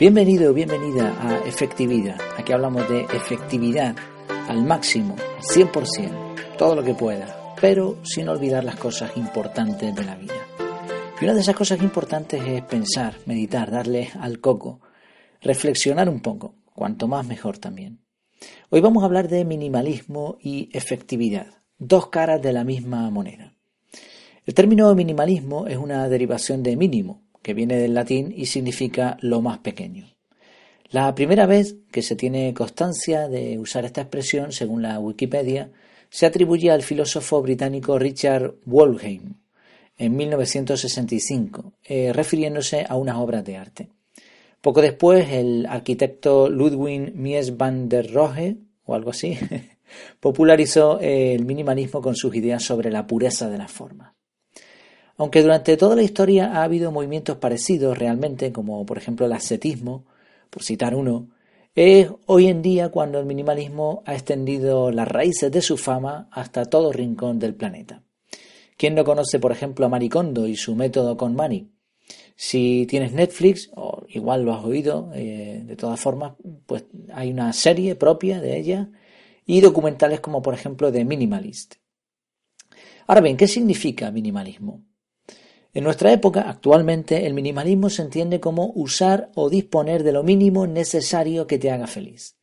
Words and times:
Bienvenido, 0.00 0.54
bienvenida 0.54 1.14
a 1.20 1.46
Efectividad. 1.46 2.18
Aquí 2.38 2.54
hablamos 2.54 2.88
de 2.88 3.02
efectividad 3.02 3.94
al 4.48 4.64
máximo, 4.64 5.14
al 5.14 5.42
100%, 5.42 6.56
todo 6.56 6.74
lo 6.74 6.82
que 6.82 6.94
pueda, 6.94 7.54
pero 7.60 7.98
sin 8.02 8.26
olvidar 8.30 8.64
las 8.64 8.76
cosas 8.76 9.14
importantes 9.18 9.94
de 9.94 10.02
la 10.02 10.16
vida. 10.16 10.46
Y 11.20 11.24
una 11.24 11.34
de 11.34 11.40
esas 11.42 11.54
cosas 11.54 11.82
importantes 11.82 12.42
es 12.46 12.62
pensar, 12.62 13.16
meditar, 13.26 13.70
darle 13.70 14.08
al 14.18 14.40
coco, 14.40 14.80
reflexionar 15.42 16.08
un 16.08 16.20
poco, 16.20 16.54
cuanto 16.74 17.06
más 17.06 17.26
mejor 17.26 17.58
también. 17.58 18.00
Hoy 18.70 18.80
vamos 18.80 19.02
a 19.02 19.06
hablar 19.06 19.28
de 19.28 19.44
minimalismo 19.44 20.38
y 20.40 20.70
efectividad, 20.72 21.58
dos 21.76 22.06
caras 22.06 22.40
de 22.40 22.54
la 22.54 22.64
misma 22.64 23.10
moneda. 23.10 23.52
El 24.46 24.54
término 24.54 24.94
minimalismo 24.94 25.66
es 25.66 25.76
una 25.76 26.08
derivación 26.08 26.62
de 26.62 26.74
mínimo, 26.74 27.20
que 27.42 27.54
viene 27.54 27.76
del 27.76 27.94
latín 27.94 28.32
y 28.36 28.46
significa 28.46 29.16
lo 29.20 29.40
más 29.40 29.58
pequeño. 29.58 30.06
La 30.90 31.14
primera 31.14 31.46
vez 31.46 31.76
que 31.92 32.02
se 32.02 32.16
tiene 32.16 32.52
constancia 32.52 33.28
de 33.28 33.58
usar 33.58 33.84
esta 33.84 34.00
expresión, 34.00 34.50
según 34.50 34.82
la 34.82 34.98
Wikipedia, 34.98 35.70
se 36.08 36.26
atribuye 36.26 36.70
al 36.70 36.82
filósofo 36.82 37.40
británico 37.40 37.98
Richard 37.98 38.56
Wolheim 38.64 39.34
en 39.96 40.16
1965, 40.16 41.74
eh, 41.84 42.12
refiriéndose 42.12 42.84
a 42.88 42.96
unas 42.96 43.16
obras 43.16 43.44
de 43.44 43.56
arte. 43.56 43.88
Poco 44.60 44.82
después, 44.82 45.30
el 45.30 45.66
arquitecto 45.66 46.48
Ludwig 46.48 47.14
Mies 47.14 47.56
van 47.56 47.88
der 47.88 48.12
Rohe, 48.12 48.56
o 48.84 48.94
algo 48.94 49.10
así, 49.10 49.38
popularizó 50.20 50.98
el 51.00 51.44
minimalismo 51.44 52.02
con 52.02 52.16
sus 52.16 52.34
ideas 52.34 52.62
sobre 52.62 52.90
la 52.90 53.06
pureza 53.06 53.48
de 53.48 53.58
las 53.58 53.70
formas. 53.70 54.12
Aunque 55.20 55.42
durante 55.42 55.76
toda 55.76 55.96
la 55.96 56.02
historia 56.02 56.50
ha 56.50 56.62
habido 56.62 56.92
movimientos 56.92 57.36
parecidos 57.36 57.98
realmente, 57.98 58.52
como 58.52 58.86
por 58.86 58.96
ejemplo 58.96 59.26
el 59.26 59.34
ascetismo, 59.34 60.06
por 60.48 60.62
citar 60.62 60.94
uno, 60.94 61.28
es 61.74 62.08
hoy 62.24 62.46
en 62.46 62.62
día 62.62 62.88
cuando 62.88 63.20
el 63.20 63.26
minimalismo 63.26 64.02
ha 64.06 64.14
extendido 64.14 64.90
las 64.90 65.06
raíces 65.06 65.52
de 65.52 65.60
su 65.60 65.76
fama 65.76 66.30
hasta 66.32 66.64
todo 66.64 66.90
rincón 66.90 67.38
del 67.38 67.54
planeta. 67.54 68.02
¿Quién 68.78 68.94
no 68.94 69.04
conoce, 69.04 69.38
por 69.38 69.52
ejemplo, 69.52 69.84
a 69.84 69.90
Maricondo 69.90 70.46
y 70.46 70.56
su 70.56 70.74
método 70.74 71.18
con 71.18 71.36
Mani? 71.36 71.70
Si 72.34 72.86
tienes 72.88 73.12
Netflix, 73.12 73.70
o 73.76 74.06
igual 74.08 74.46
lo 74.46 74.54
has 74.54 74.64
oído, 74.64 75.10
eh, 75.14 75.62
de 75.66 75.76
todas 75.76 76.00
formas, 76.00 76.32
pues 76.64 76.86
hay 77.12 77.30
una 77.30 77.52
serie 77.52 77.94
propia 77.94 78.40
de 78.40 78.56
ella 78.56 78.88
y 79.44 79.60
documentales 79.60 80.20
como 80.20 80.40
por 80.40 80.54
ejemplo 80.54 80.90
de 80.90 81.04
Minimalist. 81.04 81.74
Ahora 83.06 83.20
bien, 83.20 83.36
¿qué 83.36 83.48
significa 83.48 84.10
minimalismo? 84.10 84.89
En 85.72 85.84
nuestra 85.84 86.12
época, 86.12 86.42
actualmente, 86.48 87.26
el 87.26 87.34
minimalismo 87.34 87.90
se 87.90 88.02
entiende 88.02 88.40
como 88.40 88.72
usar 88.74 89.30
o 89.36 89.48
disponer 89.48 90.02
de 90.02 90.12
lo 90.12 90.24
mínimo 90.24 90.66
necesario 90.66 91.46
que 91.46 91.58
te 91.58 91.70
haga 91.70 91.86
feliz. 91.86 92.36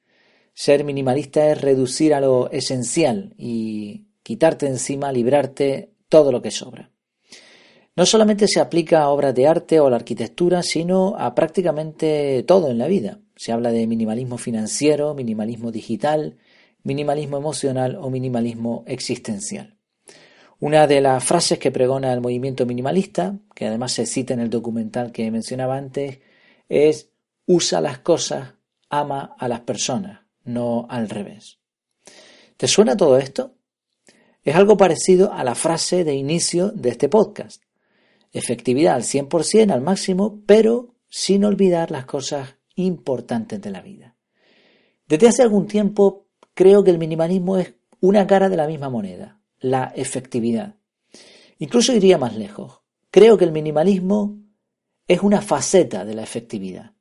Ser 0.54 0.84
minimalista 0.84 1.52
es 1.52 1.62
reducir 1.62 2.14
a 2.14 2.22
lo 2.22 2.50
esencial 2.52 3.34
y 3.38 4.08
quitarte 4.24 4.66
encima, 4.68 5.12
librarte 5.12 5.92
todo 6.10 6.32
lo 6.32 6.42
que 6.42 6.52
sobra. 6.52 6.92
No 7.98 8.06
solamente 8.06 8.48
se 8.48 8.60
aplica 8.60 9.02
a 9.02 9.10
obras 9.10 9.36
de 9.36 9.48
arte 9.48 9.80
o 9.80 9.90
la 9.90 9.98
arquitectura, 9.98 10.64
sino 10.64 11.16
a 11.18 11.36
prácticamente 11.36 12.44
todo 12.44 12.70
en 12.70 12.78
la 12.78 12.88
vida. 12.88 13.20
Se 13.36 13.52
habla 13.52 13.72
de 13.72 13.88
minimalismo 13.88 14.38
financiero, 14.38 15.14
minimalismo 15.14 15.72
digital, 15.72 16.38
minimalismo 16.84 17.38
emocional 17.38 17.98
o 18.00 18.10
minimalismo 18.10 18.84
existencial. 18.88 19.77
Una 20.60 20.88
de 20.88 21.02
las 21.02 21.24
frases 21.24 21.60
que 21.60 21.70
pregona 21.70 22.12
el 22.12 22.22
movimiento 22.22 22.66
minimalista, 22.66 23.38
que 23.54 23.68
además 23.68 23.92
se 23.92 24.08
cita 24.08 24.34
en 24.34 24.40
el 24.40 24.50
documental 24.50 25.12
que 25.12 25.30
mencionaba 25.30 25.78
antes, 25.78 26.20
es 26.68 27.12
usa 27.46 27.80
las 27.80 28.00
cosas, 28.00 28.56
ama 28.90 29.36
a 29.38 29.48
las 29.48 29.60
personas, 29.60 30.22
no 30.46 30.88
al 30.90 31.10
revés. 31.10 31.60
¿Te 32.58 32.68
suena 32.68 32.98
todo 32.98 33.20
esto? 33.20 33.54
Es 34.44 34.56
algo 34.56 34.78
parecido 34.78 35.32
a 35.32 35.44
la 35.44 35.54
frase 35.54 36.04
de 36.04 36.16
inicio 36.16 36.70
de 36.70 36.90
este 36.90 37.08
podcast. 37.08 37.62
Efectividad 38.32 38.96
al 38.96 39.04
100%, 39.04 39.72
al 39.72 39.82
máximo, 39.82 40.42
pero 40.48 40.96
sin 41.08 41.46
olvidar 41.46 41.92
las 41.92 42.06
cosas 42.06 42.56
importantes 42.74 43.62
de 43.62 43.70
la 43.70 43.82
vida. 43.82 44.16
Desde 45.08 45.28
hace 45.28 45.44
algún 45.44 45.68
tiempo 45.68 46.26
creo 46.56 46.84
que 46.84 46.90
el 46.90 46.98
minimalismo 46.98 47.58
es 47.58 47.76
una 48.00 48.26
cara 48.26 48.50
de 48.50 48.58
la 48.58 48.66
misma 48.66 48.90
moneda 48.90 49.37
la 49.60 49.94
efectividad. 49.96 50.76
Incluso 51.60 51.94
iría 51.94 52.18
más 52.18 52.36
lejos. 52.36 52.82
Creo 53.10 53.38
que 53.38 53.46
el 53.46 53.52
minimalismo 53.52 54.38
es 55.08 55.22
una 55.22 55.42
faceta 55.42 56.06
de 56.06 56.14
la 56.16 56.24
efectividad. 56.24 56.92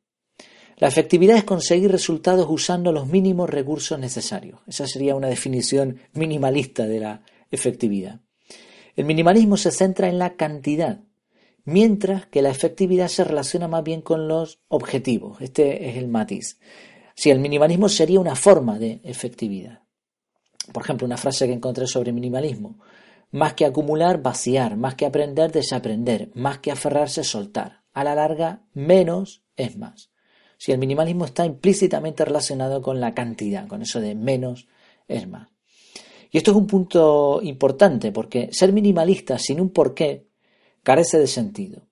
La 0.78 0.88
efectividad 0.88 1.38
es 1.38 1.44
conseguir 1.44 1.90
resultados 1.90 2.46
usando 2.48 2.92
los 2.92 3.06
mínimos 3.06 3.48
recursos 3.48 3.98
necesarios. 3.98 4.60
Esa 4.66 4.86
sería 4.86 5.14
una 5.14 5.28
definición 5.28 6.00
minimalista 6.12 6.86
de 6.86 7.00
la 7.00 7.22
efectividad. 7.50 8.20
El 8.94 9.06
minimalismo 9.06 9.56
se 9.56 9.70
centra 9.70 10.08
en 10.08 10.18
la 10.18 10.36
cantidad, 10.36 11.00
mientras 11.64 12.26
que 12.26 12.42
la 12.42 12.50
efectividad 12.50 13.08
se 13.08 13.24
relaciona 13.24 13.68
más 13.68 13.84
bien 13.84 14.02
con 14.02 14.28
los 14.28 14.60
objetivos. 14.68 15.40
Este 15.40 15.88
es 15.88 15.96
el 15.96 16.08
matiz. 16.08 16.58
Si 17.14 17.30
el 17.30 17.40
minimalismo 17.40 17.88
sería 17.88 18.20
una 18.20 18.36
forma 18.36 18.78
de 18.78 19.00
efectividad. 19.02 19.85
Por 20.72 20.82
ejemplo, 20.82 21.06
una 21.06 21.16
frase 21.16 21.46
que 21.46 21.52
encontré 21.52 21.86
sobre 21.86 22.12
minimalismo. 22.12 22.78
Más 23.32 23.54
que 23.54 23.64
acumular, 23.64 24.22
vaciar. 24.22 24.76
Más 24.76 24.94
que 24.94 25.06
aprender, 25.06 25.52
desaprender. 25.52 26.30
Más 26.34 26.58
que 26.58 26.70
aferrarse, 26.70 27.24
soltar. 27.24 27.82
A 27.92 28.04
la 28.04 28.14
larga, 28.14 28.62
menos 28.74 29.42
es 29.56 29.76
más. 29.76 30.10
Si 30.58 30.72
el 30.72 30.78
minimalismo 30.78 31.24
está 31.24 31.44
implícitamente 31.44 32.24
relacionado 32.24 32.80
con 32.80 33.00
la 33.00 33.14
cantidad, 33.14 33.66
con 33.66 33.82
eso 33.82 34.00
de 34.00 34.14
menos 34.14 34.68
es 35.08 35.28
más. 35.28 35.48
Y 36.30 36.38
esto 36.38 36.50
es 36.50 36.56
un 36.56 36.66
punto 36.66 37.40
importante 37.42 38.12
porque 38.12 38.48
ser 38.52 38.72
minimalista 38.72 39.38
sin 39.38 39.60
un 39.60 39.70
porqué 39.70 40.26
carece 40.82 41.18
de 41.18 41.26
sentido. 41.26 41.82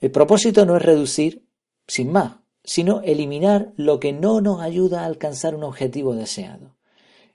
El 0.00 0.10
propósito 0.10 0.66
no 0.66 0.76
es 0.76 0.82
reducir 0.82 1.46
sin 1.86 2.12
más, 2.12 2.36
sino 2.64 3.00
eliminar 3.02 3.72
lo 3.76 4.00
que 4.00 4.12
no 4.12 4.40
nos 4.40 4.60
ayuda 4.60 5.02
a 5.02 5.06
alcanzar 5.06 5.54
un 5.54 5.64
objetivo 5.64 6.14
deseado. 6.14 6.76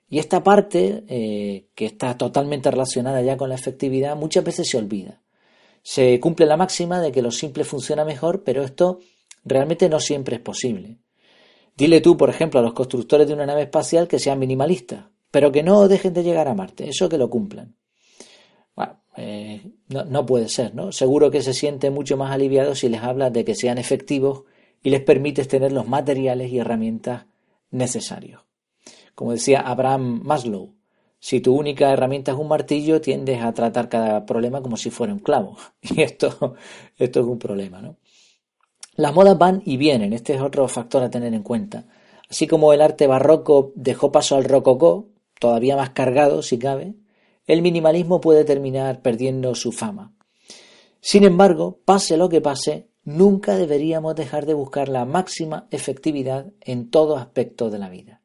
Y 0.08 0.18
esta 0.18 0.42
parte, 0.42 1.04
eh, 1.08 1.66
que 1.74 1.86
está 1.86 2.16
totalmente 2.16 2.70
relacionada 2.70 3.20
ya 3.20 3.36
con 3.36 3.50
la 3.50 3.56
efectividad, 3.56 4.16
muchas 4.16 4.44
veces 4.44 4.68
se 4.68 4.78
olvida. 4.78 5.20
Se 5.82 6.18
cumple 6.20 6.46
la 6.46 6.56
máxima 6.56 7.00
de 7.00 7.12
que 7.12 7.22
lo 7.22 7.30
simple 7.30 7.64
funciona 7.64 8.04
mejor, 8.04 8.42
pero 8.42 8.62
esto 8.62 9.00
realmente 9.44 9.88
no 9.88 10.00
siempre 10.00 10.36
es 10.36 10.42
posible. 10.42 10.98
Dile 11.76 12.00
tú, 12.00 12.16
por 12.16 12.30
ejemplo, 12.30 12.58
a 12.58 12.62
los 12.62 12.72
constructores 12.72 13.28
de 13.28 13.34
una 13.34 13.46
nave 13.46 13.62
espacial 13.62 14.08
que 14.08 14.18
sean 14.18 14.38
minimalistas, 14.38 15.06
pero 15.30 15.52
que 15.52 15.62
no 15.62 15.86
dejen 15.88 16.12
de 16.12 16.24
llegar 16.24 16.48
a 16.48 16.54
Marte, 16.54 16.88
eso 16.88 17.08
que 17.08 17.18
lo 17.18 17.30
cumplan. 17.30 17.76
Bueno, 18.74 19.00
eh, 19.16 19.62
no, 19.88 20.26
puede 20.26 20.48
ser, 20.48 20.74
¿no? 20.74 20.90
Seguro 20.90 21.30
que 21.30 21.42
se 21.42 21.54
siente 21.54 21.90
mucho 21.90 22.16
más 22.16 22.32
aliviado 22.32 22.74
si 22.74 22.88
les 22.88 23.02
hablas 23.02 23.32
de 23.32 23.44
que 23.44 23.54
sean 23.54 23.78
efectivos 23.78 24.44
y 24.82 24.90
les 24.90 25.02
permites 25.02 25.48
tener 25.48 25.72
los 25.72 25.86
materiales 25.86 26.50
y 26.50 26.58
herramientas 26.58 27.26
necesarios. 27.70 28.47
Como 29.18 29.32
decía 29.32 29.62
Abraham 29.62 30.20
Maslow, 30.22 30.76
si 31.18 31.40
tu 31.40 31.52
única 31.52 31.90
herramienta 31.90 32.30
es 32.30 32.38
un 32.38 32.46
martillo, 32.46 33.00
tiendes 33.00 33.42
a 33.42 33.52
tratar 33.52 33.88
cada 33.88 34.24
problema 34.24 34.62
como 34.62 34.76
si 34.76 34.90
fuera 34.90 35.12
un 35.12 35.18
clavo. 35.18 35.56
Y 35.82 36.02
esto, 36.02 36.54
esto 36.96 37.18
es 37.18 37.26
un 37.26 37.36
problema, 37.36 37.82
¿no? 37.82 37.96
Las 38.94 39.12
modas 39.12 39.36
van 39.36 39.60
y 39.64 39.76
vienen, 39.76 40.12
este 40.12 40.36
es 40.36 40.40
otro 40.40 40.68
factor 40.68 41.02
a 41.02 41.10
tener 41.10 41.34
en 41.34 41.42
cuenta. 41.42 41.86
Así 42.30 42.46
como 42.46 42.72
el 42.72 42.80
arte 42.80 43.08
barroco 43.08 43.72
dejó 43.74 44.12
paso 44.12 44.36
al 44.36 44.44
rococó, 44.44 45.08
todavía 45.40 45.74
más 45.74 45.90
cargado 45.90 46.40
si 46.40 46.56
cabe, 46.56 46.94
el 47.48 47.60
minimalismo 47.60 48.20
puede 48.20 48.44
terminar 48.44 49.02
perdiendo 49.02 49.56
su 49.56 49.72
fama. 49.72 50.14
Sin 51.00 51.24
embargo, 51.24 51.80
pase 51.84 52.16
lo 52.16 52.28
que 52.28 52.40
pase, 52.40 52.86
nunca 53.02 53.56
deberíamos 53.56 54.14
dejar 54.14 54.46
de 54.46 54.54
buscar 54.54 54.88
la 54.88 55.04
máxima 55.04 55.66
efectividad 55.72 56.52
en 56.60 56.88
todo 56.88 57.16
aspecto 57.16 57.68
de 57.68 57.80
la 57.80 57.88
vida. 57.88 58.17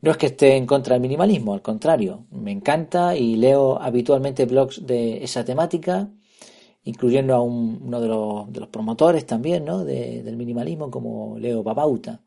No 0.00 0.12
es 0.12 0.16
que 0.16 0.26
esté 0.26 0.56
en 0.56 0.66
contra 0.66 0.94
del 0.94 1.02
minimalismo, 1.02 1.54
al 1.54 1.62
contrario, 1.62 2.26
me 2.30 2.52
encanta 2.52 3.16
y 3.16 3.34
leo 3.34 3.80
habitualmente 3.80 4.46
blogs 4.46 4.86
de 4.86 5.24
esa 5.24 5.44
temática, 5.44 6.08
incluyendo 6.84 7.34
a 7.34 7.42
uno 7.42 8.00
de 8.00 8.08
los, 8.60 8.68
promotores 8.68 9.26
también 9.26 9.64
¿no? 9.64 9.84
del 9.84 10.36
minimalismo 10.36 10.90
como 10.90 11.36
Leo 11.38 11.64
Babauta. 11.64 12.20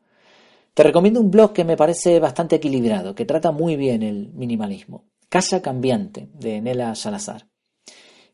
Te 0.74 0.82
recomiendo 0.82 1.20
un 1.20 1.30
blog 1.30 1.52
que 1.52 1.64
me 1.64 1.76
parece 1.76 2.20
bastante 2.20 2.56
equilibrado, 2.56 3.14
que 3.14 3.24
trata 3.24 3.52
muy 3.52 3.76
bien 3.76 4.02
el 4.02 4.32
minimalismo. 4.32 5.04
Casa 5.28 5.62
Cambiante, 5.62 6.28
de 6.34 6.60
Nela 6.60 6.94
Salazar. 6.94 7.46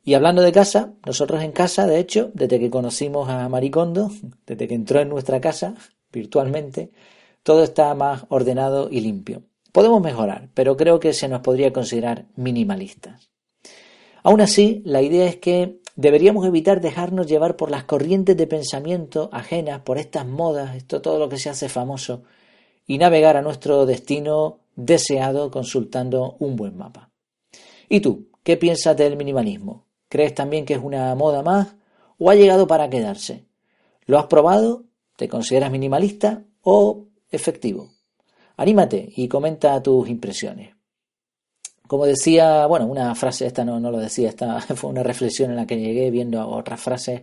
Y 0.04 0.14
hablando 0.14 0.42
de 0.42 0.52
casa, 0.52 0.94
nosotros 1.04 1.42
en 1.42 1.52
casa, 1.52 1.86
de 1.86 1.98
hecho, 1.98 2.30
desde 2.34 2.58
que 2.58 2.70
conocimos 2.70 3.28
a 3.28 3.48
Maricondo, 3.48 4.10
desde 4.46 4.66
que 4.66 4.74
entró 4.74 5.00
en 5.00 5.08
nuestra 5.08 5.40
casa 5.40 5.74
virtualmente, 6.12 6.90
todo 7.48 7.64
está 7.64 7.94
más 7.94 8.26
ordenado 8.28 8.90
y 8.90 9.00
limpio. 9.00 9.40
Podemos 9.72 10.02
mejorar, 10.02 10.50
pero 10.52 10.76
creo 10.76 11.00
que 11.00 11.14
se 11.14 11.28
nos 11.28 11.40
podría 11.40 11.72
considerar 11.72 12.26
minimalistas. 12.36 13.30
Aún 14.22 14.42
así, 14.42 14.82
la 14.84 15.00
idea 15.00 15.24
es 15.24 15.36
que 15.36 15.80
deberíamos 15.96 16.44
evitar 16.44 16.82
dejarnos 16.82 17.26
llevar 17.26 17.56
por 17.56 17.70
las 17.70 17.84
corrientes 17.84 18.36
de 18.36 18.46
pensamiento 18.46 19.30
ajenas, 19.32 19.80
por 19.80 19.96
estas 19.96 20.26
modas, 20.26 20.76
esto 20.76 21.00
todo 21.00 21.18
lo 21.18 21.30
que 21.30 21.38
se 21.38 21.48
hace 21.48 21.70
famoso, 21.70 22.24
y 22.86 22.98
navegar 22.98 23.38
a 23.38 23.40
nuestro 23.40 23.86
destino 23.86 24.58
deseado 24.76 25.50
consultando 25.50 26.36
un 26.40 26.54
buen 26.54 26.76
mapa. 26.76 27.08
¿Y 27.88 28.00
tú? 28.00 28.28
¿Qué 28.42 28.58
piensas 28.58 28.94
del 28.94 29.16
minimalismo? 29.16 29.86
¿Crees 30.10 30.34
también 30.34 30.66
que 30.66 30.74
es 30.74 30.80
una 30.82 31.14
moda 31.14 31.42
más 31.42 31.76
o 32.18 32.28
ha 32.28 32.34
llegado 32.34 32.66
para 32.66 32.90
quedarse? 32.90 33.46
¿Lo 34.04 34.18
has 34.18 34.26
probado? 34.26 34.84
¿Te 35.16 35.30
consideras 35.30 35.72
minimalista 35.72 36.44
o 36.60 37.07
efectivo? 37.30 37.90
Anímate 38.56 39.12
y 39.16 39.28
comenta 39.28 39.82
tus 39.82 40.08
impresiones. 40.08 40.74
Como 41.86 42.04
decía, 42.04 42.66
bueno, 42.66 42.86
una 42.86 43.14
frase, 43.14 43.46
esta 43.46 43.64
no, 43.64 43.80
no 43.80 43.90
lo 43.90 43.98
decía, 43.98 44.28
esta 44.28 44.60
fue 44.76 44.90
una 44.90 45.02
reflexión 45.02 45.50
en 45.50 45.56
la 45.56 45.66
que 45.66 45.80
llegué 45.80 46.10
viendo 46.10 46.46
otras 46.46 46.80
frases. 46.80 47.22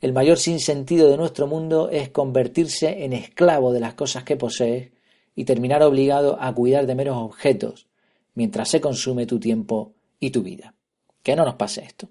El 0.00 0.12
mayor 0.12 0.38
sinsentido 0.38 1.08
de 1.08 1.16
nuestro 1.16 1.46
mundo 1.46 1.88
es 1.90 2.08
convertirse 2.08 3.04
en 3.04 3.12
esclavo 3.12 3.72
de 3.72 3.80
las 3.80 3.94
cosas 3.94 4.24
que 4.24 4.36
posees 4.36 4.90
y 5.34 5.44
terminar 5.44 5.82
obligado 5.82 6.36
a 6.40 6.52
cuidar 6.54 6.86
de 6.86 6.94
meros 6.94 7.16
objetos 7.16 7.86
mientras 8.34 8.68
se 8.68 8.80
consume 8.80 9.26
tu 9.26 9.38
tiempo 9.38 9.94
y 10.18 10.30
tu 10.30 10.42
vida. 10.42 10.74
Que 11.22 11.36
no 11.36 11.44
nos 11.44 11.54
pase 11.54 11.82
esto. 11.82 12.08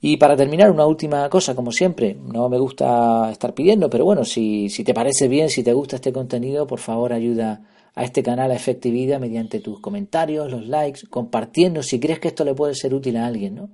Y 0.00 0.16
para 0.16 0.36
terminar, 0.36 0.70
una 0.70 0.86
última 0.86 1.28
cosa, 1.28 1.56
como 1.56 1.72
siempre, 1.72 2.14
no 2.14 2.48
me 2.48 2.58
gusta 2.58 3.30
estar 3.32 3.52
pidiendo, 3.52 3.90
pero 3.90 4.04
bueno, 4.04 4.24
si, 4.24 4.68
si 4.68 4.84
te 4.84 4.94
parece 4.94 5.26
bien, 5.26 5.50
si 5.50 5.64
te 5.64 5.72
gusta 5.72 5.96
este 5.96 6.12
contenido, 6.12 6.66
por 6.68 6.78
favor 6.78 7.12
ayuda 7.12 7.62
a 7.94 8.04
este 8.04 8.22
canal 8.22 8.52
a 8.52 8.54
efectividad 8.54 9.18
mediante 9.18 9.58
tus 9.58 9.80
comentarios, 9.80 10.52
los 10.52 10.68
likes, 10.68 11.00
compartiendo 11.10 11.82
si 11.82 11.98
crees 11.98 12.20
que 12.20 12.28
esto 12.28 12.44
le 12.44 12.54
puede 12.54 12.76
ser 12.76 12.94
útil 12.94 13.16
a 13.16 13.26
alguien, 13.26 13.56
¿no? 13.56 13.70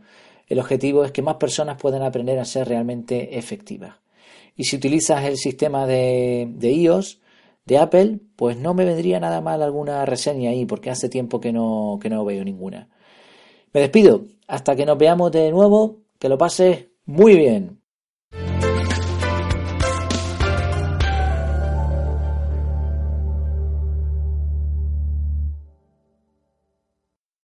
El 0.47 0.61
objetivo 0.61 1.05
es 1.05 1.13
que 1.13 1.21
más 1.21 1.37
personas 1.37 1.77
puedan 1.79 2.03
aprender 2.03 2.39
a 2.39 2.45
ser 2.47 2.69
realmente 2.69 3.39
efectivas. 3.39 3.97
Y 4.57 4.65
si 4.65 4.77
utilizas 4.77 5.25
el 5.25 5.37
sistema 5.37 5.87
de, 5.87 6.49
de 6.55 6.73
iOS, 6.73 7.21
de 7.67 7.79
Apple, 7.79 8.21
pues 8.37 8.59
no 8.59 8.75
me 8.75 8.85
vendría 8.85 9.21
nada 9.21 9.41
mal 9.41 9.63
alguna 9.63 10.05
reseña 10.05 10.51
ahí, 10.51 10.67
porque 10.67 10.91
hace 10.91 11.09
tiempo 11.09 11.41
que 11.41 11.53
no, 11.53 11.99
que 12.01 12.11
no 12.11 12.25
veo 12.25 12.45
ninguna. 12.45 12.89
Me 13.73 13.81
despido. 13.81 14.27
Hasta 14.47 14.77
que 14.77 14.87
nos 14.87 14.99
veamos 14.99 15.33
de 15.33 15.51
nuevo. 15.51 16.04
Que 16.19 16.29
lo 16.29 16.39
pases 16.39 16.89
muy 17.05 17.37
bien. 17.37 17.84